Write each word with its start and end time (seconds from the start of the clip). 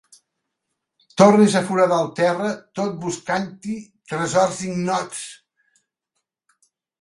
Tornis 1.21 1.57
a 1.59 1.59
foradar 1.67 1.99
el 2.05 2.09
terra 2.19 2.53
tot 2.79 2.95
buscant-hi 3.03 3.77
tresors 4.13 4.63
ignots. 4.71 5.23